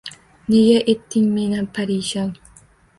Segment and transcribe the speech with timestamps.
[0.53, 2.37] Nega etding meni parishon?